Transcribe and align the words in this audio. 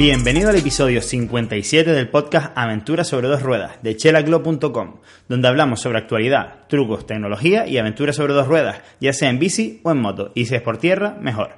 Bienvenido 0.00 0.48
al 0.48 0.56
episodio 0.56 1.02
57 1.02 1.92
del 1.92 2.08
podcast 2.08 2.56
Aventuras 2.56 3.06
sobre 3.06 3.28
dos 3.28 3.42
ruedas 3.42 3.72
de 3.82 3.98
chelaglo.com, 3.98 4.94
donde 5.28 5.46
hablamos 5.46 5.82
sobre 5.82 5.98
actualidad, 5.98 6.66
trucos, 6.68 7.06
tecnología 7.06 7.66
y 7.66 7.76
aventuras 7.76 8.16
sobre 8.16 8.32
dos 8.32 8.46
ruedas, 8.46 8.80
ya 8.98 9.12
sea 9.12 9.28
en 9.28 9.38
bici 9.38 9.82
o 9.82 9.90
en 9.90 10.00
moto, 10.00 10.32
y 10.34 10.46
si 10.46 10.54
es 10.54 10.62
por 10.62 10.78
tierra, 10.78 11.18
mejor. 11.20 11.50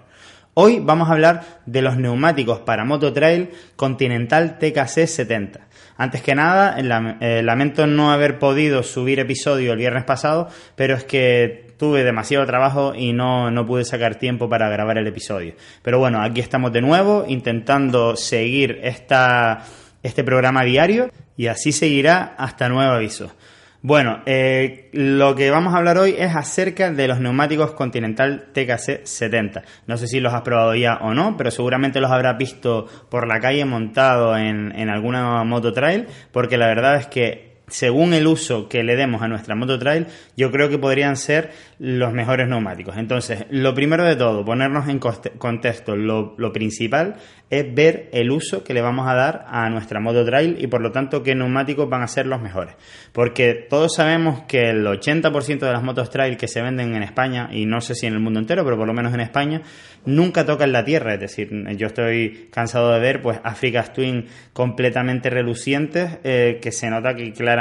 Hoy 0.54 0.80
vamos 0.80 1.08
a 1.08 1.12
hablar 1.12 1.60
de 1.66 1.82
los 1.82 1.96
neumáticos 1.96 2.58
para 2.58 2.84
moto 2.84 3.12
trail 3.12 3.50
Continental 3.76 4.58
TKC 4.58 5.06
70. 5.06 5.60
Antes 5.96 6.20
que 6.20 6.34
nada, 6.34 6.76
eh, 7.20 7.42
lamento 7.44 7.86
no 7.86 8.10
haber 8.10 8.40
podido 8.40 8.82
subir 8.82 9.20
episodio 9.20 9.70
el 9.70 9.78
viernes 9.78 10.02
pasado, 10.02 10.48
pero 10.74 10.96
es 10.96 11.04
que 11.04 11.71
tuve 11.82 12.04
demasiado 12.04 12.46
trabajo 12.46 12.94
y 12.94 13.12
no, 13.12 13.50
no 13.50 13.66
pude 13.66 13.84
sacar 13.84 14.14
tiempo 14.14 14.48
para 14.48 14.68
grabar 14.68 14.98
el 14.98 15.06
episodio. 15.08 15.54
Pero 15.82 15.98
bueno, 15.98 16.22
aquí 16.22 16.40
estamos 16.40 16.72
de 16.72 16.80
nuevo 16.80 17.24
intentando 17.26 18.14
seguir 18.14 18.78
esta, 18.84 19.64
este 20.00 20.22
programa 20.22 20.62
diario 20.62 21.10
y 21.36 21.48
así 21.48 21.72
seguirá 21.72 22.36
hasta 22.38 22.68
nuevo 22.68 22.92
aviso. 22.92 23.32
Bueno, 23.80 24.22
eh, 24.26 24.90
lo 24.92 25.34
que 25.34 25.50
vamos 25.50 25.74
a 25.74 25.78
hablar 25.78 25.98
hoy 25.98 26.14
es 26.16 26.36
acerca 26.36 26.92
de 26.92 27.08
los 27.08 27.18
neumáticos 27.18 27.72
Continental 27.72 28.52
TKC 28.52 29.04
70. 29.04 29.64
No 29.88 29.96
sé 29.96 30.06
si 30.06 30.20
los 30.20 30.32
has 30.32 30.42
probado 30.42 30.76
ya 30.76 30.98
o 30.98 31.14
no, 31.14 31.36
pero 31.36 31.50
seguramente 31.50 32.00
los 32.00 32.12
habrás 32.12 32.38
visto 32.38 32.86
por 33.08 33.26
la 33.26 33.40
calle 33.40 33.64
montado 33.64 34.36
en, 34.36 34.72
en 34.78 34.88
alguna 34.88 35.42
moto 35.42 35.72
trail, 35.72 36.06
porque 36.30 36.56
la 36.56 36.68
verdad 36.68 36.94
es 36.94 37.08
que 37.08 37.51
según 37.68 38.12
el 38.12 38.26
uso 38.26 38.68
que 38.68 38.82
le 38.82 38.96
demos 38.96 39.22
a 39.22 39.28
nuestra 39.28 39.54
moto 39.54 39.78
trail, 39.78 40.06
yo 40.36 40.50
creo 40.50 40.68
que 40.68 40.78
podrían 40.78 41.16
ser 41.16 41.50
los 41.78 42.12
mejores 42.12 42.48
neumáticos. 42.48 42.96
Entonces, 42.96 43.46
lo 43.50 43.74
primero 43.74 44.04
de 44.04 44.16
todo, 44.16 44.44
ponernos 44.44 44.88
en 44.88 44.98
contexto, 44.98 45.96
lo, 45.96 46.52
principal 46.52 47.16
es 47.50 47.74
ver 47.74 48.08
el 48.12 48.30
uso 48.30 48.62
que 48.64 48.74
le 48.74 48.82
vamos 48.82 49.08
a 49.08 49.14
dar 49.14 49.44
a 49.48 49.68
nuestra 49.68 50.00
moto 50.00 50.24
trail 50.24 50.56
y 50.58 50.66
por 50.66 50.80
lo 50.80 50.92
tanto 50.92 51.22
qué 51.22 51.34
neumáticos 51.34 51.88
van 51.88 52.02
a 52.02 52.08
ser 52.08 52.26
los 52.26 52.40
mejores. 52.40 52.74
Porque 53.12 53.66
todos 53.68 53.94
sabemos 53.94 54.42
que 54.42 54.70
el 54.70 54.84
80% 54.86 55.58
de 55.60 55.72
las 55.72 55.82
motos 55.82 56.10
trail 56.10 56.36
que 56.36 56.48
se 56.48 56.62
venden 56.62 56.94
en 56.94 57.02
España, 57.02 57.48
y 57.52 57.66
no 57.66 57.80
sé 57.80 57.94
si 57.94 58.06
en 58.06 58.14
el 58.14 58.20
mundo 58.20 58.40
entero, 58.40 58.64
pero 58.64 58.76
por 58.76 58.86
lo 58.86 58.94
menos 58.94 59.14
en 59.14 59.20
España, 59.20 59.62
nunca 60.04 60.44
tocan 60.44 60.72
la 60.72 60.84
tierra. 60.84 61.14
Es 61.14 61.20
decir, 61.20 61.50
yo 61.76 61.86
estoy 61.86 62.48
cansado 62.50 62.92
de 62.92 63.00
ver 63.00 63.22
pues 63.22 63.40
Africa's 63.44 63.92
Twin 63.92 64.26
completamente 64.52 65.30
relucientes 65.30 66.18
eh, 66.24 66.58
que 66.60 66.72
se 66.72 66.90
nota 66.90 67.14
que 67.14 67.32
claramente 67.32 67.51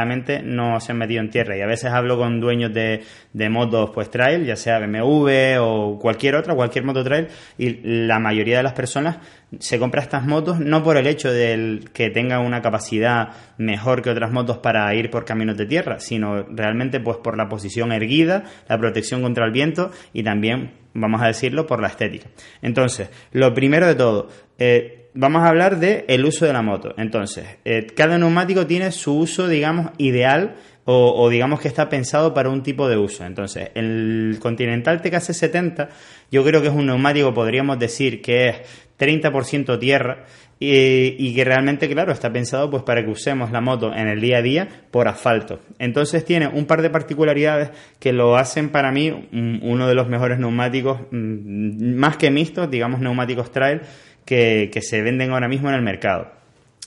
no 0.43 0.79
se 0.79 0.91
han 0.91 0.97
metido 0.97 1.21
en 1.21 1.29
tierra. 1.29 1.57
Y 1.57 1.61
a 1.61 1.67
veces 1.67 1.91
hablo 1.91 2.17
con 2.17 2.39
dueños 2.39 2.73
de, 2.73 3.03
de 3.33 3.49
motos 3.49 3.91
pues 3.93 4.09
trail, 4.09 4.45
ya 4.45 4.55
sea 4.55 4.79
BMW 4.79 5.59
o 5.59 5.99
cualquier 5.99 6.35
otra, 6.35 6.55
cualquier 6.55 6.83
moto 6.83 7.03
trail, 7.03 7.27
y 7.57 7.79
la 7.83 8.19
mayoría 8.19 8.57
de 8.57 8.63
las 8.63 8.73
personas 8.73 9.17
se 9.59 9.79
compra 9.79 10.01
estas 10.01 10.25
motos 10.25 10.59
no 10.59 10.81
por 10.83 10.97
el 10.97 11.07
hecho 11.07 11.31
de 11.31 11.81
que 11.93 12.09
tengan 12.09 12.45
una 12.45 12.61
capacidad 12.61 13.29
mejor 13.57 14.01
que 14.01 14.09
otras 14.09 14.31
motos 14.31 14.57
para 14.57 14.93
ir 14.95 15.09
por 15.09 15.25
caminos 15.25 15.57
de 15.57 15.65
tierra, 15.65 15.99
sino 15.99 16.43
realmente 16.43 16.99
pues 16.99 17.17
por 17.17 17.37
la 17.37 17.49
posición 17.49 17.91
erguida, 17.91 18.43
la 18.67 18.77
protección 18.77 19.21
contra 19.21 19.45
el 19.45 19.51
viento 19.51 19.91
y 20.13 20.23
también, 20.23 20.71
vamos 20.93 21.21
a 21.21 21.27
decirlo, 21.27 21.67
por 21.67 21.81
la 21.81 21.87
estética. 21.87 22.27
Entonces, 22.61 23.09
lo 23.31 23.53
primero 23.53 23.87
de 23.87 23.95
todo, 23.95 24.29
eh, 24.57 25.00
vamos 25.13 25.43
a 25.43 25.49
hablar 25.49 25.79
de 25.79 26.05
el 26.07 26.25
uso 26.25 26.45
de 26.45 26.53
la 26.53 26.61
moto. 26.61 26.93
Entonces, 26.97 27.45
eh, 27.65 27.87
cada 27.95 28.17
neumático 28.17 28.65
tiene 28.67 28.91
su 28.91 29.17
uso, 29.17 29.47
digamos, 29.47 29.91
ideal 29.97 30.55
o, 30.83 31.29
digamos 31.29 31.61
que 31.61 31.67
está 31.67 31.89
pensado 31.89 32.33
para 32.33 32.49
un 32.49 32.63
tipo 32.63 32.89
de 32.89 32.97
uso. 32.97 33.23
Entonces, 33.23 33.69
el 33.75 34.37
Continental 34.41 35.01
TKC 35.01 35.33
70 35.33 35.89
yo 36.31 36.43
creo 36.43 36.61
que 36.61 36.67
es 36.67 36.73
un 36.73 36.87
neumático, 36.87 37.33
podríamos 37.33 37.77
decir 37.77 38.21
que 38.21 38.49
es 38.49 38.55
30% 38.97 39.79
tierra 39.79 40.25
y, 40.63 41.33
que 41.33 41.43
realmente, 41.43 41.89
claro, 41.89 42.11
está 42.11 42.31
pensado 42.31 42.69
pues 42.69 42.83
para 42.83 43.03
que 43.03 43.09
usemos 43.09 43.51
la 43.51 43.61
moto 43.61 43.91
en 43.93 44.07
el 44.07 44.21
día 44.21 44.37
a 44.37 44.41
día 44.43 44.67
por 44.91 45.07
asfalto. 45.07 45.59
Entonces 45.79 46.23
tiene 46.23 46.47
un 46.47 46.65
par 46.65 46.83
de 46.83 46.91
particularidades 46.91 47.71
que 47.99 48.13
lo 48.13 48.37
hacen 48.37 48.69
para 48.69 48.91
mí 48.91 49.27
uno 49.31 49.87
de 49.87 49.95
los 49.95 50.07
mejores 50.07 50.37
neumáticos, 50.37 51.01
mm, 51.09 51.95
más 51.95 52.17
que 52.17 52.29
mixtos, 52.29 52.69
digamos 52.69 52.99
neumáticos 52.99 53.51
trail, 53.51 53.81
que, 54.25 54.71
se 54.81 55.01
venden 55.01 55.31
ahora 55.31 55.47
mismo 55.47 55.69
en 55.69 55.75
el 55.75 55.81
mercado. 55.81 56.31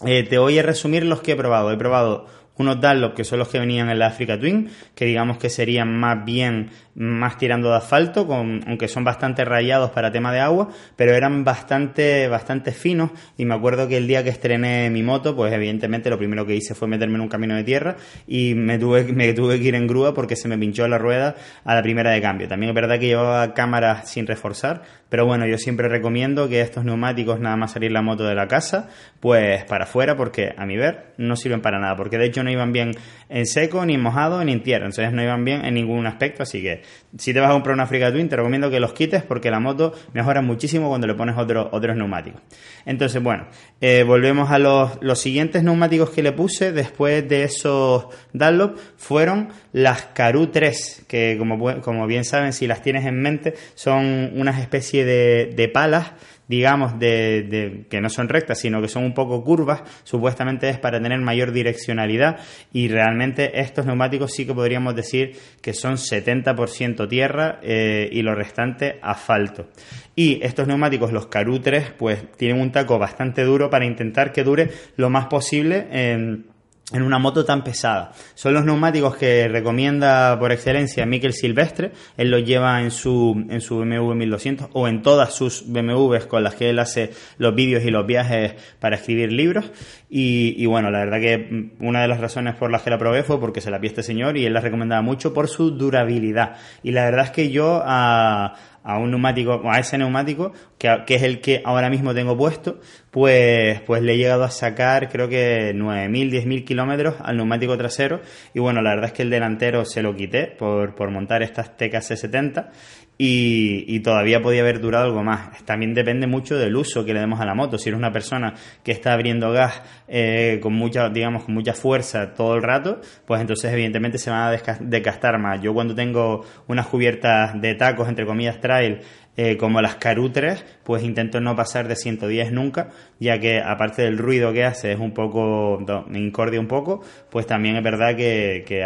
Eh, 0.06 0.24
te 0.24 0.38
voy 0.38 0.58
a 0.58 0.62
resumir 0.62 1.04
los 1.04 1.20
que 1.20 1.32
he 1.32 1.36
probado. 1.36 1.72
He 1.72 1.76
probado 1.76 2.26
unos 2.56 2.80
Dunlop 2.80 3.14
que 3.14 3.24
son 3.24 3.38
los 3.38 3.48
que 3.48 3.58
venían 3.58 3.88
en 3.90 3.98
la 3.98 4.06
Africa 4.06 4.38
Twin, 4.38 4.70
que 4.94 5.04
digamos 5.04 5.38
que 5.38 5.50
serían 5.50 5.96
más 5.96 6.24
bien 6.24 6.70
más 6.94 7.38
tirando 7.38 7.70
de 7.70 7.76
asfalto, 7.76 8.26
con, 8.26 8.60
aunque 8.66 8.88
son 8.88 9.04
bastante 9.04 9.44
rayados 9.44 9.90
para 9.90 10.12
tema 10.12 10.32
de 10.32 10.40
agua, 10.40 10.68
pero 10.96 11.12
eran 11.12 11.44
bastante, 11.44 12.28
bastante 12.28 12.72
finos 12.72 13.10
y 13.36 13.44
me 13.44 13.54
acuerdo 13.54 13.88
que 13.88 13.96
el 13.96 14.06
día 14.06 14.22
que 14.22 14.30
estrené 14.30 14.90
mi 14.90 15.02
moto, 15.02 15.34
pues 15.34 15.52
evidentemente 15.52 16.08
lo 16.10 16.18
primero 16.18 16.46
que 16.46 16.54
hice 16.54 16.74
fue 16.74 16.86
meterme 16.86 17.16
en 17.16 17.22
un 17.22 17.28
camino 17.28 17.56
de 17.56 17.64
tierra 17.64 17.96
y 18.26 18.54
me 18.54 18.78
tuve, 18.78 19.04
me 19.12 19.32
tuve 19.32 19.58
que 19.58 19.68
ir 19.68 19.74
en 19.74 19.86
grúa 19.86 20.14
porque 20.14 20.36
se 20.36 20.48
me 20.48 20.56
pinchó 20.56 20.86
la 20.86 20.98
rueda 20.98 21.34
a 21.64 21.74
la 21.74 21.82
primera 21.82 22.12
de 22.12 22.20
cambio. 22.20 22.48
También 22.48 22.70
es 22.70 22.74
verdad 22.74 22.98
que 22.98 23.06
llevaba 23.06 23.54
cámaras 23.54 24.08
sin 24.08 24.26
reforzar, 24.26 24.82
pero 25.08 25.26
bueno, 25.26 25.46
yo 25.46 25.58
siempre 25.58 25.88
recomiendo 25.88 26.48
que 26.48 26.60
estos 26.60 26.84
neumáticos, 26.84 27.40
nada 27.40 27.56
más 27.56 27.72
salir 27.72 27.90
la 27.90 28.02
moto 28.02 28.24
de 28.24 28.34
la 28.34 28.46
casa, 28.46 28.88
pues 29.18 29.64
para 29.64 29.84
afuera, 29.84 30.16
porque 30.16 30.54
a 30.56 30.64
mi 30.64 30.76
ver 30.76 31.14
no 31.18 31.34
sirven 31.34 31.60
para 31.60 31.80
nada, 31.80 31.96
porque 31.96 32.18
de 32.18 32.26
hecho 32.26 32.43
no 32.44 32.50
iban 32.50 32.72
bien 32.72 32.92
en 33.28 33.46
seco, 33.46 33.84
ni 33.84 33.94
en 33.94 34.00
mojado, 34.00 34.44
ni 34.44 34.52
en 34.52 34.62
tierra, 34.62 34.86
entonces 34.86 35.12
no 35.12 35.22
iban 35.22 35.44
bien 35.44 35.64
en 35.64 35.74
ningún 35.74 36.06
aspecto, 36.06 36.42
así 36.42 36.62
que 36.62 36.82
si 37.18 37.32
te 37.32 37.40
vas 37.40 37.50
a 37.50 37.52
comprar 37.52 37.74
una 37.74 37.84
Africa 37.84 38.12
Twin, 38.12 38.28
te 38.28 38.36
recomiendo 38.36 38.70
que 38.70 38.80
los 38.80 38.92
quites 38.92 39.22
porque 39.22 39.50
la 39.50 39.60
moto 39.60 39.92
mejora 40.12 40.42
muchísimo 40.42 40.88
cuando 40.88 41.06
le 41.06 41.14
pones 41.14 41.36
otros 41.36 41.96
neumáticos. 41.96 42.40
Entonces, 42.86 43.22
bueno, 43.22 43.46
eh, 43.80 44.02
volvemos 44.04 44.50
a 44.50 44.58
los, 44.58 44.98
los 45.00 45.18
siguientes 45.18 45.62
neumáticos 45.62 46.10
que 46.10 46.22
le 46.22 46.32
puse 46.32 46.72
después 46.72 47.28
de 47.28 47.44
esos 47.44 48.06
Dunlop 48.32 48.76
fueron 48.96 49.48
las 49.72 50.02
Caru 50.06 50.48
3, 50.48 51.06
que 51.08 51.36
como, 51.38 51.80
como 51.80 52.06
bien 52.06 52.24
saben, 52.24 52.52
si 52.52 52.66
las 52.66 52.82
tienes 52.82 53.06
en 53.06 53.20
mente, 53.20 53.54
son 53.74 54.32
unas 54.34 54.60
especies 54.60 55.06
de, 55.06 55.52
de 55.56 55.68
palas 55.68 56.12
digamos, 56.48 56.98
de, 56.98 57.86
que 57.88 58.00
no 58.00 58.08
son 58.08 58.28
rectas, 58.28 58.60
sino 58.60 58.80
que 58.80 58.88
son 58.88 59.04
un 59.04 59.14
poco 59.14 59.42
curvas, 59.42 59.82
supuestamente 60.04 60.68
es 60.68 60.78
para 60.78 61.00
tener 61.00 61.18
mayor 61.20 61.52
direccionalidad 61.52 62.38
y 62.72 62.88
realmente 62.88 63.60
estos 63.60 63.86
neumáticos 63.86 64.32
sí 64.32 64.46
que 64.46 64.54
podríamos 64.54 64.94
decir 64.94 65.36
que 65.60 65.72
son 65.72 65.94
70% 65.94 67.08
tierra 67.08 67.58
eh, 67.62 68.08
y 68.12 68.22
lo 68.22 68.34
restante 68.34 68.98
asfalto. 69.02 69.68
Y 70.16 70.40
estos 70.42 70.68
neumáticos, 70.68 71.12
los 71.12 71.26
Caru 71.26 71.60
3, 71.60 71.92
pues 71.98 72.30
tienen 72.36 72.60
un 72.60 72.70
taco 72.70 72.98
bastante 72.98 73.42
duro 73.42 73.70
para 73.70 73.84
intentar 73.84 74.32
que 74.32 74.44
dure 74.44 74.70
lo 74.96 75.10
más 75.10 75.26
posible. 75.26 75.86
en 75.90 76.53
en 76.94 77.02
una 77.02 77.18
moto 77.18 77.44
tan 77.44 77.64
pesada. 77.64 78.12
Son 78.34 78.54
los 78.54 78.64
neumáticos 78.64 79.16
que 79.16 79.48
recomienda 79.48 80.38
por 80.38 80.52
excelencia 80.52 81.04
Mikel 81.04 81.32
Silvestre. 81.32 81.92
Él 82.16 82.30
los 82.30 82.44
lleva 82.44 82.80
en 82.80 82.92
su, 82.92 83.44
en 83.50 83.60
su 83.60 83.78
BMW 83.78 84.14
1200 84.14 84.68
o 84.72 84.86
en 84.86 85.02
todas 85.02 85.34
sus 85.34 85.64
BMWs 85.66 86.26
con 86.26 86.44
las 86.44 86.54
que 86.54 86.70
él 86.70 86.78
hace 86.78 87.10
los 87.38 87.54
vídeos 87.54 87.84
y 87.84 87.90
los 87.90 88.06
viajes 88.06 88.54
para 88.78 88.96
escribir 88.96 89.32
libros. 89.32 89.70
Y, 90.08 90.54
y, 90.56 90.66
bueno, 90.66 90.92
la 90.92 91.00
verdad 91.00 91.20
que 91.20 91.72
una 91.80 92.02
de 92.02 92.08
las 92.08 92.20
razones 92.20 92.54
por 92.54 92.70
las 92.70 92.82
que 92.82 92.90
la 92.90 92.98
probé 92.98 93.24
fue 93.24 93.40
porque 93.40 93.60
se 93.60 93.72
la 93.72 93.80
pide 93.80 93.88
este 93.88 94.02
señor 94.04 94.36
y 94.36 94.46
él 94.46 94.52
la 94.52 94.60
recomendaba 94.60 95.02
mucho 95.02 95.34
por 95.34 95.48
su 95.48 95.72
durabilidad. 95.72 96.56
Y 96.84 96.92
la 96.92 97.04
verdad 97.04 97.24
es 97.24 97.30
que 97.32 97.50
yo 97.50 97.82
a, 97.84 98.54
a 98.84 98.98
un 98.98 99.10
neumático, 99.10 99.62
a 99.64 99.80
ese 99.80 99.98
neumático, 99.98 100.52
que, 100.78 101.02
que, 101.06 101.14
es 101.16 101.22
el 101.22 101.40
que 101.40 101.62
ahora 101.64 101.90
mismo 101.90 102.14
tengo 102.14 102.36
puesto, 102.36 102.80
pues, 103.10 103.80
pues 103.80 104.02
le 104.02 104.12
he 104.12 104.18
llegado 104.18 104.44
a 104.44 104.50
sacar 104.50 105.08
creo 105.08 105.28
que 105.28 105.74
9.000, 105.74 106.30
10.000 106.30 106.64
kilómetros 106.64 107.14
al 107.20 107.36
neumático 107.36 107.76
trasero. 107.78 108.20
Y 108.52 108.60
bueno, 108.60 108.82
la 108.82 108.90
verdad 108.90 109.06
es 109.06 109.12
que 109.12 109.22
el 109.22 109.30
delantero 109.30 109.84
se 109.84 110.02
lo 110.02 110.14
quité 110.14 110.46
por, 110.46 110.94
por 110.94 111.10
montar 111.10 111.42
estas 111.42 111.76
TKC70 111.76 112.70
y, 113.16 114.00
todavía 114.00 114.42
podía 114.42 114.62
haber 114.62 114.80
durado 114.80 115.04
algo 115.06 115.22
más. 115.22 115.64
También 115.64 115.94
depende 115.94 116.26
mucho 116.26 116.56
del 116.56 116.74
uso 116.74 117.04
que 117.04 117.14
le 117.14 117.20
demos 117.20 117.40
a 117.40 117.44
la 117.44 117.54
moto. 117.54 117.78
Si 117.78 117.88
eres 117.88 117.98
una 117.98 118.12
persona 118.12 118.54
que 118.82 118.92
está 118.92 119.12
abriendo 119.12 119.52
gas 119.52 119.82
eh, 120.08 120.58
con 120.60 120.74
mucha, 120.74 121.08
digamos, 121.08 121.44
con 121.44 121.54
mucha 121.54 121.74
fuerza 121.74 122.34
todo 122.34 122.54
el 122.56 122.62
rato, 122.62 123.00
pues 123.26 123.40
entonces 123.40 123.72
evidentemente 123.72 124.18
se 124.18 124.30
van 124.30 124.40
a 124.40 124.78
desgastar 124.80 125.38
más. 125.38 125.62
Yo 125.62 125.72
cuando 125.72 125.94
tengo 125.94 126.44
unas 126.66 126.86
cubiertas 126.86 127.60
de 127.60 127.74
tacos, 127.74 128.08
entre 128.08 128.26
comillas, 128.26 128.60
trail, 128.60 129.00
eh, 129.36 129.56
como 129.56 129.80
las 129.80 129.96
carutres, 129.96 130.64
pues 130.84 131.02
intento 131.02 131.40
no 131.40 131.56
pasar 131.56 131.88
de 131.88 131.96
110 131.96 132.52
nunca, 132.52 132.90
ya 133.18 133.38
que 133.38 133.60
aparte 133.60 134.02
del 134.02 134.18
ruido 134.18 134.52
que 134.52 134.64
hace 134.64 134.92
es 134.92 135.00
un 135.00 135.12
poco, 135.12 135.84
me 136.08 136.18
incordia 136.18 136.60
un 136.60 136.68
poco, 136.68 137.00
pues 137.30 137.46
también 137.46 137.76
es 137.76 137.82
verdad 137.82 138.16
que, 138.16 138.64
que 138.66 138.84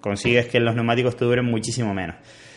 consigues 0.00 0.48
que 0.48 0.60
los 0.60 0.74
neumáticos 0.74 1.16
te 1.16 1.24
duren 1.24 1.44
muchísimo 1.44 1.92
menos. 1.92 2.16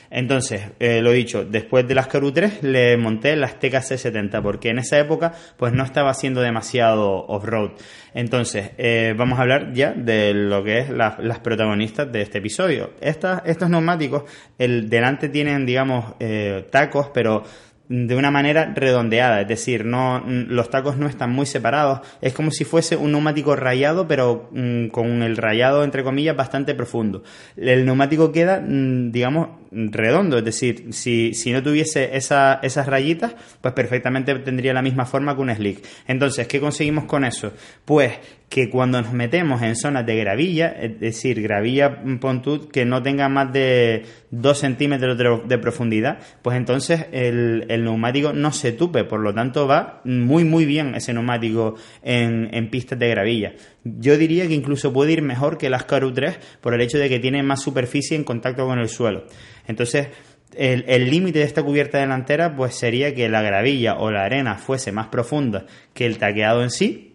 Entonces, 0.09 0.61
eh, 0.79 1.01
lo 1.01 1.11
dicho, 1.11 1.43
después 1.45 1.87
de 1.87 1.95
las 1.95 2.07
Caru 2.07 2.31
3 2.31 2.63
le 2.63 2.97
monté 2.97 3.35
las 3.35 3.59
TKC 3.59 3.97
70 3.97 4.41
porque 4.41 4.69
en 4.69 4.79
esa 4.79 4.99
época 4.99 5.33
pues 5.57 5.73
no 5.73 5.83
estaba 5.83 6.11
haciendo 6.11 6.41
demasiado 6.41 7.25
off-road. 7.27 7.71
Entonces, 8.13 8.71
eh, 8.77 9.13
vamos 9.17 9.39
a 9.39 9.43
hablar 9.43 9.73
ya 9.73 9.91
de 9.91 10.33
lo 10.33 10.63
que 10.63 10.79
es 10.79 10.89
las 10.89 11.39
protagonistas 11.39 12.11
de 12.11 12.21
este 12.21 12.39
episodio. 12.39 12.91
estos 13.01 13.69
neumáticos, 13.69 14.23
el 14.57 14.89
delante 14.89 15.29
tienen, 15.29 15.65
digamos, 15.65 16.15
eh, 16.19 16.65
tacos, 16.71 17.09
pero 17.13 17.43
de 17.89 18.15
una 18.15 18.31
manera 18.31 18.73
redondeada, 18.75 19.41
es 19.41 19.47
decir, 19.47 19.85
no 19.85 20.23
los 20.27 20.69
tacos 20.69 20.97
no 20.97 21.07
están 21.07 21.31
muy 21.31 21.45
separados, 21.45 22.01
es 22.21 22.33
como 22.33 22.51
si 22.51 22.65
fuese 22.65 22.97
un 22.97 23.13
neumático 23.13 23.55
rayado, 23.55 24.07
pero 24.07 24.49
mm, 24.51 24.87
con 24.87 25.23
el 25.23 25.37
rayado 25.37 25.83
entre 25.83 26.03
comillas 26.03 26.35
bastante 26.35 26.75
profundo. 26.75 27.23
El 27.55 27.85
neumático 27.85 28.31
queda, 28.31 28.59
mm, 28.59 29.11
digamos, 29.11 29.49
redondo, 29.71 30.37
es 30.37 30.45
decir, 30.45 30.87
si, 30.91 31.33
si 31.33 31.51
no 31.51 31.63
tuviese 31.63 32.15
esa, 32.17 32.59
esas 32.61 32.87
rayitas, 32.87 33.35
pues 33.61 33.73
perfectamente 33.73 34.35
tendría 34.35 34.73
la 34.73 34.81
misma 34.81 35.05
forma 35.05 35.35
que 35.35 35.41
un 35.41 35.55
slick. 35.55 35.85
Entonces, 36.07 36.47
¿qué 36.47 36.59
conseguimos 36.59 37.05
con 37.05 37.23
eso? 37.23 37.53
Pues 37.85 38.13
que 38.49 38.69
cuando 38.69 39.01
nos 39.01 39.11
metemos 39.11 39.61
en 39.61 39.75
zonas 39.75 40.05
de 40.05 40.15
gravilla, 40.15 40.69
es 40.69 40.99
decir, 40.99 41.41
gravilla 41.41 42.01
pontud 42.19 42.69
que 42.69 42.85
no 42.85 43.03
tenga 43.03 43.27
más 43.27 43.51
de 43.51 44.05
2 44.31 44.57
centímetros 44.57 45.17
de, 45.17 45.57
profundidad, 45.57 46.19
pues 46.41 46.55
entonces 46.55 47.07
el, 47.11 47.65
el, 47.67 47.83
neumático 47.83 48.31
no 48.31 48.53
se 48.53 48.71
tupe, 48.71 49.03
por 49.03 49.19
lo 49.19 49.33
tanto 49.33 49.67
va 49.67 50.01
muy 50.05 50.45
muy 50.45 50.65
bien 50.65 50.95
ese 50.95 51.13
neumático 51.13 51.75
en, 52.03 52.49
en 52.53 52.69
pistas 52.69 52.97
de 52.97 53.09
gravilla. 53.09 53.53
Yo 53.83 54.17
diría 54.17 54.47
que 54.47 54.53
incluso 54.53 54.93
puede 54.93 55.11
ir 55.11 55.21
mejor 55.21 55.57
que 55.57 55.67
el 55.67 55.73
Ascaru 55.73 56.13
3 56.13 56.39
por 56.61 56.73
el 56.73 56.81
hecho 56.81 56.99
de 56.99 57.09
que 57.09 57.19
tiene 57.19 57.43
más 57.43 57.61
superficie 57.61 58.15
en 58.15 58.23
contacto 58.23 58.65
con 58.65 58.79
el 58.79 58.87
suelo. 58.87 59.25
Entonces, 59.67 60.07
el 60.55 61.09
límite 61.11 61.39
de 61.39 61.45
esta 61.45 61.61
cubierta 61.61 61.99
delantera 61.99 62.55
pues 62.55 62.73
sería 62.73 63.13
que 63.13 63.27
la 63.29 63.41
gravilla 63.41 63.95
o 63.95 64.09
la 64.09 64.23
arena 64.23 64.55
fuese 64.55 64.91
más 64.91 65.07
profunda 65.07 65.65
que 65.93 66.05
el 66.05 66.17
taqueado 66.17 66.63
en 66.63 66.71
sí, 66.71 67.06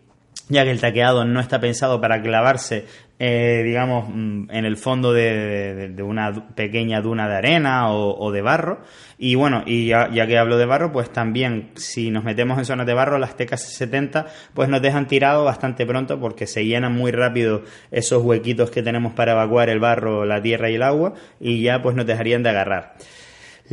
ya 0.52 0.64
que 0.64 0.70
el 0.70 0.80
taqueado 0.80 1.24
no 1.24 1.40
está 1.40 1.60
pensado 1.60 2.00
para 2.00 2.20
clavarse, 2.22 2.84
eh, 3.18 3.62
digamos, 3.64 4.08
mm, 4.08 4.50
en 4.50 4.64
el 4.64 4.76
fondo 4.76 5.12
de, 5.12 5.94
una 6.02 6.54
pequeña 6.54 7.00
duna 7.00 7.28
de 7.28 7.36
arena 7.36 7.90
o, 7.90 8.30
de 8.30 8.42
barro. 8.42 8.82
Y 9.18 9.34
bueno, 9.34 9.62
y 9.66 9.86
ya, 9.86 10.08
que 10.08 10.38
hablo 10.38 10.58
de 10.58 10.66
barro, 10.66 10.92
pues 10.92 11.10
también 11.10 11.70
si 11.74 12.10
nos 12.10 12.24
metemos 12.24 12.58
en 12.58 12.64
zonas 12.66 12.86
de 12.86 12.94
barro, 12.94 13.18
las 13.18 13.36
TK70 13.36 14.26
pues 14.54 14.68
nos 14.68 14.82
dejan 14.82 15.06
tirado 15.08 15.44
bastante 15.44 15.86
pronto 15.86 16.20
porque 16.20 16.46
se 16.46 16.64
llenan 16.66 16.92
muy 16.92 17.12
rápido 17.12 17.62
esos 17.90 18.22
huequitos 18.22 18.70
que 18.70 18.82
tenemos 18.82 19.14
para 19.14 19.32
evacuar 19.32 19.70
el 19.70 19.80
barro, 19.80 20.24
la 20.24 20.42
tierra 20.42 20.70
y 20.70 20.74
el 20.74 20.82
agua 20.82 21.14
y 21.40 21.62
ya 21.62 21.80
pues 21.82 21.96
nos 21.96 22.06
dejarían 22.06 22.42
de 22.42 22.50
agarrar. 22.50 22.94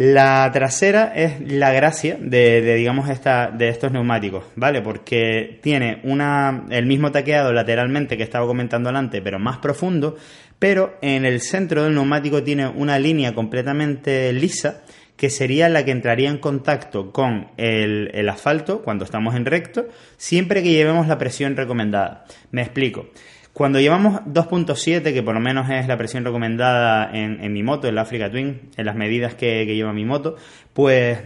La 0.01 0.49
trasera 0.53 1.11
es 1.13 1.41
la 1.41 1.73
gracia 1.73 2.15
de, 2.17 2.61
digamos, 2.75 3.09
esta, 3.09 3.51
de 3.51 3.67
estos 3.67 3.91
neumáticos, 3.91 4.45
¿vale? 4.55 4.81
Porque 4.81 5.59
tiene 5.61 5.99
una, 6.05 6.63
el 6.69 6.85
mismo 6.85 7.11
taqueado 7.11 7.51
lateralmente 7.51 8.15
que 8.15 8.23
estaba 8.23 8.47
comentando 8.47 8.89
antes, 8.91 9.19
pero 9.21 9.39
más 9.39 9.57
profundo, 9.57 10.15
pero 10.57 10.97
en 11.01 11.25
el 11.25 11.41
centro 11.41 11.83
del 11.83 11.95
neumático 11.95 12.41
tiene 12.43 12.65
una 12.65 12.97
línea 12.97 13.35
completamente 13.35 14.31
lisa 14.31 14.83
que 15.17 15.29
sería 15.29 15.67
la 15.67 15.83
que 15.83 15.91
entraría 15.91 16.29
en 16.29 16.37
contacto 16.37 17.11
con 17.11 17.49
el, 17.57 18.09
el 18.13 18.29
asfalto 18.29 18.81
cuando 18.81 19.03
estamos 19.03 19.35
en 19.35 19.43
recto, 19.43 19.89
siempre 20.15 20.63
que 20.63 20.71
llevemos 20.71 21.09
la 21.09 21.17
presión 21.17 21.57
recomendada. 21.57 22.23
Me 22.51 22.61
explico. 22.61 23.09
Cuando 23.53 23.79
llevamos 23.79 24.21
2.7, 24.21 25.13
que 25.13 25.23
por 25.23 25.33
lo 25.33 25.39
menos 25.39 25.69
es 25.69 25.87
la 25.87 25.97
presión 25.97 26.23
recomendada 26.23 27.09
en, 27.13 27.51
mi 27.51 27.63
moto, 27.63 27.87
en 27.87 27.95
la 27.95 28.01
Africa 28.01 28.29
Twin, 28.29 28.69
en 28.77 28.85
las 28.85 28.95
medidas 28.95 29.35
que, 29.35 29.65
lleva 29.65 29.91
mi 29.91 30.05
moto, 30.05 30.35
pues 30.73 31.19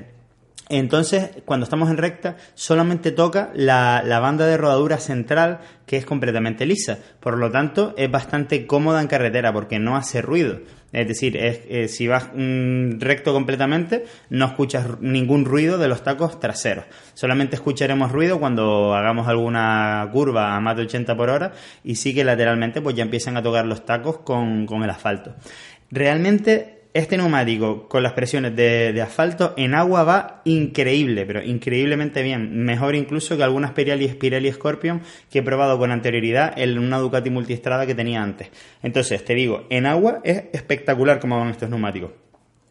entonces, 0.78 1.32
cuando 1.46 1.66
estamos 1.66 1.90
en 1.90 1.98
recta, 1.98 2.38
solamente 2.54 3.12
toca 3.12 3.52
la, 3.54 4.02
la, 4.06 4.20
banda 4.20 4.46
de 4.46 4.58
rodadura 4.58 4.98
central, 4.98 5.60
que 5.86 5.98
es 5.98 6.06
completamente 6.06 6.66
lisa. 6.66 7.00
Por 7.20 7.38
lo 7.38 7.52
tanto, 7.52 7.94
es 7.98 8.10
bastante 8.10 8.66
cómoda 8.66 9.02
en 9.02 9.08
carretera 9.08 9.52
porque 9.54 9.80
no 9.80 9.96
hace 9.96 10.22
ruido. 10.22 10.60
Es 10.94 11.08
decir, 11.08 11.36
eh, 11.38 11.88
si 11.88 12.08
vas 12.08 12.30
mm, 12.36 13.00
recto 13.00 13.34
completamente, 13.34 14.06
no 14.30 14.46
escuchas 14.46 15.02
ningún 15.02 15.44
ruido 15.44 15.80
de 15.80 15.88
los 15.88 16.04
tacos 16.04 16.40
traseros. 16.40 16.86
Solamente 17.16 17.56
escucharemos 17.56 18.12
ruido 18.12 18.40
cuando 18.40 18.94
hagamos 18.94 19.28
alguna 19.28 20.08
curva 20.14 20.56
a 20.56 20.60
más 20.60 20.78
de 20.78 20.84
80 20.84 21.18
por 21.18 21.32
hora 21.32 21.54
y 21.84 21.96
sí 21.96 22.14
que 22.14 22.24
lateralmente 22.24 22.80
pues 22.80 22.96
ya 22.96 23.04
empiezan 23.04 23.36
a 23.38 23.42
tocar 23.42 23.66
los 23.66 23.86
tacos 23.86 24.20
con, 24.20 24.68
con 24.68 24.84
el 24.84 24.90
asfalto. 24.92 25.34
Realmente 25.90 26.83
este 26.94 27.18
neumático 27.18 27.88
con 27.88 28.04
las 28.04 28.14
presiones 28.14 28.56
de, 28.56 29.02
asfalto 29.02 29.54
en 29.58 29.74
agua 29.74 30.04
va 30.04 30.42
increíble, 30.46 31.26
pero 31.26 31.42
increíblemente 31.42 32.22
bien. 32.22 32.64
Mejor 32.64 32.96
incluso 32.96 33.36
que 33.36 33.44
algunas 33.44 33.72
Pirelli, 33.72 34.08
Pirelli 34.10 34.52
Scorpion 34.52 35.02
que 35.30 35.40
he 35.40 35.44
probado 35.44 35.78
con 35.80 35.92
anterioridad 35.92 36.54
en 36.58 36.78
una 36.78 37.00
Ducati 37.00 37.30
multiestrada 37.30 37.86
que 37.86 37.96
tenía 37.96 38.22
antes. 38.22 38.50
Entonces, 38.84 39.26
te 39.26 39.34
digo, 39.34 39.66
en 39.70 39.86
agua 39.88 40.22
es 40.24 40.44
espectacular 40.54 41.20
como 41.20 41.40
van 41.40 41.50
estos 41.50 41.70
neumáticos. 41.70 42.12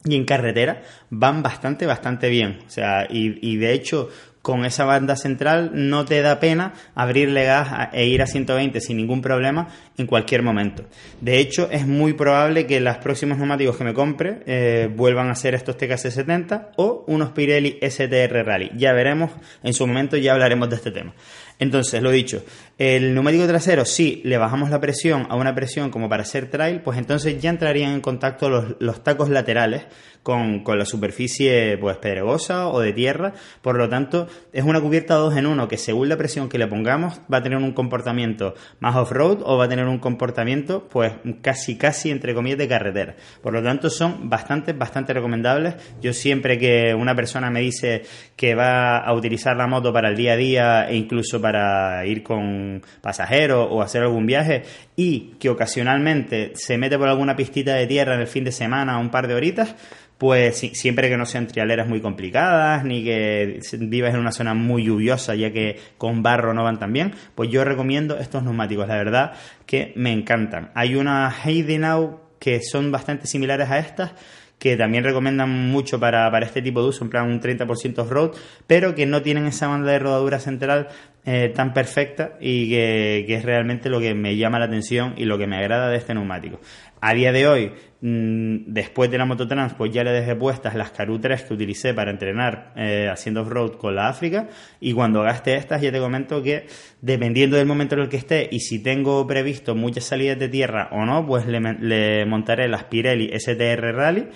Y 0.04 0.16
en 0.16 0.24
carretera 0.24 0.82
van 1.10 1.42
bastante, 1.42 1.86
bastante 1.86 2.28
bien. 2.28 2.58
O 2.66 2.70
sea, 2.70 3.06
y 3.08 3.56
de 3.56 3.72
hecho, 3.72 4.08
con 4.42 4.64
esa 4.64 4.84
banda 4.84 5.16
central 5.16 5.70
no 5.72 6.04
te 6.04 6.20
da 6.20 6.40
pena 6.40 6.74
abrirle 6.94 7.44
gas 7.44 7.88
e 7.92 8.06
ir 8.06 8.22
a 8.22 8.26
120 8.26 8.80
sin 8.80 8.96
ningún 8.96 9.22
problema 9.22 9.68
en 9.96 10.06
cualquier 10.06 10.42
momento. 10.42 10.84
De 11.20 11.38
hecho, 11.38 11.68
es 11.70 11.86
muy 11.86 12.12
probable 12.14 12.66
que 12.66 12.80
los 12.80 12.96
próximos 12.98 13.38
neumáticos 13.38 13.76
que 13.76 13.84
me 13.84 13.94
compre 13.94 14.42
eh, 14.46 14.90
vuelvan 14.94 15.30
a 15.30 15.34
ser 15.34 15.54
estos 15.54 15.76
TKC70 15.78 16.70
o 16.76 17.04
unos 17.06 17.30
Pirelli 17.30 17.78
STR 17.80 18.44
Rally. 18.44 18.70
Ya 18.76 18.92
veremos, 18.92 19.30
en 19.62 19.72
su 19.72 19.86
momento 19.86 20.16
ya 20.16 20.32
hablaremos 20.32 20.68
de 20.68 20.76
este 20.76 20.90
tema. 20.90 21.14
Entonces, 21.62 22.02
lo 22.02 22.10
dicho, 22.10 22.44
el 22.76 23.14
neumático 23.14 23.46
trasero, 23.46 23.84
si 23.84 24.20
le 24.24 24.36
bajamos 24.36 24.70
la 24.70 24.80
presión 24.80 25.28
a 25.30 25.36
una 25.36 25.54
presión 25.54 25.90
como 25.90 26.08
para 26.08 26.24
hacer 26.24 26.50
trail, 26.50 26.80
pues 26.80 26.98
entonces 26.98 27.40
ya 27.40 27.50
entrarían 27.50 27.92
en 27.92 28.00
contacto 28.00 28.50
los, 28.50 29.04
tacos 29.04 29.28
laterales 29.28 29.84
con, 30.24 30.64
la 30.66 30.84
superficie 30.84 31.78
pues 31.78 31.98
pedregosa 31.98 32.66
o 32.66 32.80
de 32.80 32.92
tierra. 32.92 33.34
Por 33.60 33.76
lo 33.76 33.88
tanto, 33.88 34.26
es 34.52 34.64
una 34.64 34.81
cubierta 34.81 35.14
2 35.14 35.37
en 35.37 35.46
1 35.46 35.69
que 35.69 35.76
según 35.76 36.08
la 36.08 36.17
presión 36.17 36.49
que 36.49 36.58
le 36.58 36.67
pongamos 36.67 37.20
va 37.32 37.38
a 37.38 37.43
tener 37.43 37.58
un 37.58 37.73
comportamiento 37.73 38.55
más 38.81 38.96
off-road 38.96 39.38
o 39.43 39.56
va 39.56 39.64
a 39.64 39.69
tener 39.69 39.87
un 39.87 39.99
comportamiento 39.99 40.88
pues 40.88 41.12
casi 41.40 41.76
casi 41.76 42.11
entre 42.11 42.34
comillas 42.34 42.58
de 42.58 42.69
carretera. 42.69 43.14
Por 43.43 43.52
lo 43.52 43.62
tanto, 43.62 43.90
son 43.90 44.29
bastante, 44.29 44.73
bastante 44.73 45.12
recomendables. 45.12 45.75
Yo 46.00 46.12
siempre 46.12 46.58
que 46.58 46.94
una 46.94 47.14
persona 47.14 47.50
me 47.50 47.61
dice 47.61 48.02
que 48.37 48.55
va 48.55 48.99
a 48.99 49.12
utilizar 49.14 49.56
la 49.56 49.67
moto 49.67 49.93
para 49.93 50.08
el 50.11 50.17
día 50.17 50.32
a 50.32 50.37
día 50.37 50.88
e 50.88 50.96
incluso 50.96 51.40
para 51.40 52.05
ir 52.06 52.23
con 52.23 52.82
pasajeros 53.00 53.69
o 53.70 53.82
hacer 53.82 54.02
algún 54.02 54.26
viaje 54.26 54.62
y 54.96 55.34
que 55.38 55.49
ocasionalmente 55.49 56.52
se 56.55 56.79
mete 56.79 56.99
por 56.99 57.08
alguna 57.08 57.37
pistita 57.37 57.75
de 57.75 57.87
tierra 57.87 58.14
en 58.14 58.20
el 58.20 58.26
fin 58.26 58.44
de 58.44 58.52
semana 58.52 58.99
un 58.99 59.11
par 59.11 59.27
de 59.27 59.34
horitas, 59.34 59.74
pues 60.22 60.58
siempre 60.74 61.08
que 61.08 61.17
no 61.17 61.26
sean 61.26 61.48
trialeras 61.48 61.88
muy 61.88 62.00
complicadas 62.00 62.84
ni 62.84 63.02
que 63.02 63.58
vivas 63.81 64.14
en 64.14 64.20
una 64.20 64.31
zona 64.31 64.55
muy 64.55 64.84
lluviosa 64.84 65.34
ya 65.34 65.52
que 65.52 65.81
con 65.98 66.22
barro 66.22 66.55
no 66.55 66.62
van 66.62 66.79
tan 66.79 66.93
bien, 66.93 67.12
pues 67.34 67.50
yo 67.50 67.64
recomiendo 67.64 68.17
estos 68.17 68.44
neumáticos, 68.44 68.86
la 68.86 68.94
verdad 68.98 69.32
que 69.67 69.93
me 69.96 70.12
encantan. 70.12 70.70
Hay 70.76 70.94
unas 70.94 71.44
Heidenau 71.44 72.20
que 72.38 72.62
son 72.62 72.93
bastante 72.93 73.26
similares 73.26 73.69
a 73.69 73.81
estas, 73.81 74.12
que 74.60 74.76
también 74.76 75.02
recomiendan 75.02 75.50
mucho 75.50 75.98
para, 75.98 76.38
este 76.38 76.62
tipo 76.62 76.81
de 76.82 76.91
uso, 76.91 77.02
en 77.02 77.10
plan 77.10 77.29
un 77.29 77.41
30% 77.41 78.08
road, 78.08 78.31
pero 78.69 78.94
que 78.94 79.06
no 79.06 79.22
tienen 79.22 79.46
esa 79.46 79.67
banda 79.67 79.91
de 79.91 79.98
rodadura 79.98 80.38
central 80.38 80.86
eh, 81.24 81.52
tan 81.55 81.72
perfecta 81.72 82.36
y 82.41 82.70
que, 82.70 83.24
es 83.29 83.44
realmente 83.44 83.88
lo 83.88 84.00
que 84.00 84.12
me 84.12 84.36
llama 84.36 84.58
la 84.58 84.64
atención 84.64 85.14
y 85.17 85.24
lo 85.24 85.38
que 85.38 85.46
me 85.46 85.56
agrada 85.56 85.88
de 85.88 85.96
este 85.96 86.14
neumático. 86.14 86.60
A 87.00 87.14
día 87.14 87.31
de 87.31 87.46
hoy, 87.46 87.72
mm, 88.00 88.72
después 88.72 89.08
de 89.08 89.19
la 89.19 89.24
Mototrans, 89.24 89.74
pues 89.74 89.93
ya 89.93 90.02
le 90.02 90.10
dejé 90.10 90.34
puestas 90.34 90.74
las 90.74 90.91
Caru 90.91 91.20
3 91.20 91.44
que 91.44 91.55
utilicé 91.55 91.94
para 91.94 92.10
entrenar 92.10 92.72
eh, 92.74 93.08
haciendo 93.08 93.43
off-road 93.43 93.76
con 93.76 93.94
la 93.94 94.08
África 94.08 94.48
y 94.81 94.94
cuando 94.94 95.22
gaste 95.22 95.55
estas 95.55 95.81
ya 95.81 95.93
te 95.93 96.00
comento 96.00 96.43
que 96.43 96.67
dependiendo 97.00 97.56
del 97.56 97.67
momento 97.67 97.94
en 97.94 98.00
el 98.00 98.08
que 98.08 98.17
esté 98.17 98.48
y 98.50 98.58
si 98.58 98.82
tengo 98.82 99.24
previsto 99.24 99.76
muchas 99.76 100.02
salidas 100.02 100.41
de 100.41 100.48
tierra 100.48 100.88
o 100.91 101.05
no, 101.05 101.24
pues 101.24 101.46
le, 101.46 101.60
le 101.60 102.26
montaré 102.26 102.67
las 102.67 102.84
Pirelli 102.84 103.31
STR 103.38 103.94
Rally 103.94 104.26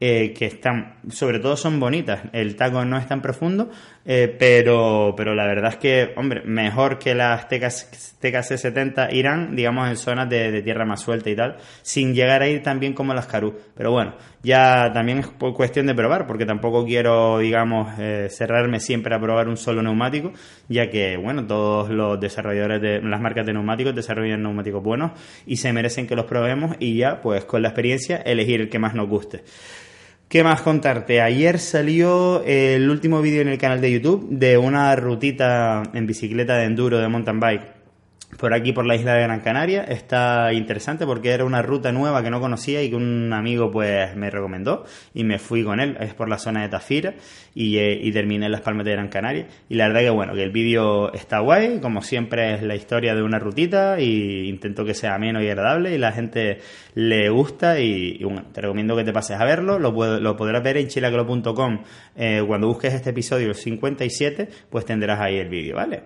eh, 0.00 0.34
que 0.36 0.44
están, 0.44 0.96
sobre 1.08 1.38
todo 1.38 1.56
son 1.56 1.80
bonitas. 1.80 2.20
El 2.32 2.56
taco 2.56 2.84
no 2.84 2.98
es 2.98 3.06
tan 3.06 3.22
profundo, 3.22 3.70
eh, 4.06 4.34
pero, 4.38 5.14
pero 5.16 5.34
la 5.34 5.46
verdad 5.46 5.72
es 5.72 5.76
que, 5.78 6.12
hombre, 6.16 6.42
mejor 6.44 6.98
que 6.98 7.14
las 7.14 7.48
TKC 7.48 8.58
70 8.58 9.12
irán, 9.12 9.56
digamos, 9.56 9.88
en 9.88 9.96
zonas 9.96 10.28
de, 10.28 10.60
tierra 10.62 10.84
más 10.84 11.00
suelta 11.00 11.30
y 11.30 11.36
tal, 11.36 11.56
sin 11.80 12.14
llegar 12.14 12.42
a 12.42 12.48
ir 12.48 12.62
tan 12.62 12.80
bien 12.80 12.92
como 12.92 13.14
las 13.14 13.26
Karoo. 13.26 13.54
Pero 13.74 13.92
bueno, 13.92 14.14
ya 14.42 14.90
también 14.92 15.20
es 15.20 15.26
cuestión 15.28 15.86
de 15.86 15.94
probar, 15.94 16.26
porque 16.26 16.44
tampoco 16.44 16.84
quiero, 16.84 17.38
digamos, 17.38 17.98
eh, 17.98 18.28
cerrarme 18.30 18.78
siempre 18.78 19.14
a 19.14 19.20
probar 19.20 19.48
un 19.48 19.56
solo 19.56 19.82
neumático, 19.82 20.32
ya 20.68 20.90
que, 20.90 21.16
bueno, 21.16 21.46
todos 21.46 21.88
los 21.88 22.20
desarrolladores 22.20 22.82
de 22.82 23.00
las 23.00 23.20
marcas 23.22 23.46
de 23.46 23.54
neumáticos 23.54 23.94
desarrollan 23.94 24.42
neumáticos 24.42 24.82
buenos 24.82 25.12
y 25.46 25.56
se 25.56 25.72
merecen 25.72 26.06
que 26.06 26.14
los 26.14 26.26
probemos 26.26 26.76
y 26.78 26.96
ya, 26.96 27.22
pues 27.22 27.46
con 27.46 27.62
la 27.62 27.68
experiencia, 27.68 28.18
elegir 28.18 28.60
el 28.60 28.68
que 28.68 28.78
más 28.78 28.94
nos 28.94 29.08
guste. 29.08 29.44
¿Qué 30.28 30.42
más 30.42 30.62
contarte? 30.62 31.20
Ayer 31.20 31.58
salió 31.58 32.42
el 32.44 32.90
último 32.90 33.22
vídeo 33.22 33.42
en 33.42 33.48
el 33.48 33.58
canal 33.58 33.80
de 33.80 33.92
YouTube 33.92 34.28
de 34.30 34.58
una 34.58 34.94
rutita 34.96 35.82
en 35.92 36.06
bicicleta 36.06 36.56
de 36.56 36.64
enduro 36.64 36.98
de 36.98 37.08
mountain 37.08 37.38
bike 37.38 37.83
por 38.44 38.52
aquí 38.52 38.74
por 38.74 38.84
la 38.84 38.94
isla 38.94 39.14
de 39.14 39.22
Gran 39.22 39.40
Canaria. 39.40 39.84
Está 39.84 40.52
interesante 40.52 41.06
porque 41.06 41.30
era 41.30 41.46
una 41.46 41.62
ruta 41.62 41.92
nueva 41.92 42.22
que 42.22 42.28
no 42.28 42.42
conocía 42.42 42.82
y 42.82 42.90
que 42.90 42.96
un 42.96 43.32
amigo 43.32 43.70
pues 43.70 44.14
me 44.16 44.28
recomendó 44.28 44.84
y 45.14 45.24
me 45.24 45.38
fui 45.38 45.64
con 45.64 45.80
él. 45.80 45.96
Es 45.98 46.12
por 46.12 46.28
la 46.28 46.36
zona 46.36 46.60
de 46.60 46.68
Tafira 46.68 47.14
y, 47.54 47.78
eh, 47.78 47.98
y 48.02 48.12
terminé 48.12 48.44
en 48.44 48.52
las 48.52 48.60
Palmas 48.60 48.84
de 48.84 48.92
Gran 48.92 49.08
Canaria. 49.08 49.46
Y 49.70 49.76
la 49.76 49.86
verdad 49.86 50.00
que 50.02 50.10
bueno, 50.10 50.34
que 50.34 50.42
el 50.42 50.50
vídeo 50.50 51.10
está 51.14 51.38
guay, 51.38 51.78
como 51.80 52.02
siempre 52.02 52.52
es 52.52 52.62
la 52.62 52.74
historia 52.74 53.14
de 53.14 53.22
una 53.22 53.38
rutita 53.38 53.98
y 53.98 54.46
intento 54.46 54.84
que 54.84 54.92
sea 54.92 55.14
ameno 55.14 55.42
y 55.42 55.48
agradable 55.48 55.94
y 55.94 55.96
la 55.96 56.12
gente 56.12 56.58
le 56.94 57.30
gusta 57.30 57.80
y, 57.80 58.22
bueno, 58.24 58.44
te 58.52 58.60
recomiendo 58.60 58.94
que 58.94 59.04
te 59.04 59.12
pases 59.14 59.40
a 59.40 59.44
verlo. 59.46 59.78
Lo, 59.78 60.20
lo 60.20 60.36
podrás 60.36 60.62
ver 60.62 60.76
en 60.76 60.88
chilaclo.com 60.88 61.82
eh, 62.14 62.42
cuando 62.46 62.68
busques 62.68 62.92
este 62.92 63.08
episodio 63.08 63.54
57, 63.54 64.50
pues 64.68 64.84
tendrás 64.84 65.18
ahí 65.18 65.38
el 65.38 65.48
vídeo, 65.48 65.76
¿vale? 65.76 66.02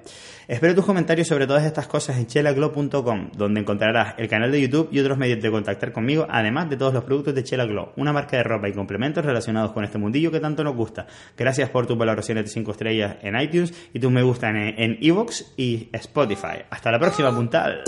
Espero 0.46 0.74
tus 0.74 0.86
comentarios 0.86 1.28
sobre 1.28 1.46
todas 1.46 1.66
estas 1.66 1.86
cosas 1.86 2.16
en 2.16 2.26
chelaglow.com, 2.28 3.32
donde 3.36 3.60
encontrarás 3.60 4.14
el 4.18 4.28
canal 4.28 4.52
de 4.52 4.60
YouTube 4.60 4.88
y 4.92 5.00
otros 5.00 5.18
medios 5.18 5.42
de 5.42 5.50
contactar 5.50 5.90
conmigo, 5.90 6.26
además 6.30 6.70
de 6.70 6.76
todos 6.76 6.94
los 6.94 7.02
productos 7.02 7.34
de 7.34 7.42
Chela 7.42 7.64
Glow, 7.64 7.90
una 7.96 8.12
marca 8.12 8.36
de 8.36 8.44
ropa 8.44 8.68
y 8.68 8.72
complementos 8.72 9.24
relacionados 9.24 9.72
con 9.72 9.82
este 9.82 9.98
mundillo 9.98 10.30
que 10.30 10.38
tanto 10.38 10.62
nos 10.62 10.76
gusta. 10.76 11.06
Gracias 11.36 11.70
por 11.70 11.86
tus 11.86 11.98
valoraciones 11.98 12.44
de 12.44 12.50
5 12.50 12.70
estrellas 12.70 13.16
en 13.22 13.40
iTunes 13.40 13.74
y 13.92 13.98
tus 13.98 14.12
me 14.12 14.22
gustan 14.22 14.56
en 14.56 14.98
Evox 15.00 15.54
y 15.56 15.88
Spotify. 15.92 16.62
Hasta 16.70 16.92
la 16.92 16.98
próxima, 16.98 17.34
puntal. 17.34 17.82